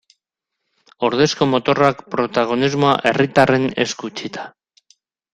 Ordezko 1.07 1.47
motorrak, 1.49 1.99
protagonismoa 2.15 2.93
herritarren 3.09 3.67
esku 3.85 4.09
utzita. 4.13 4.47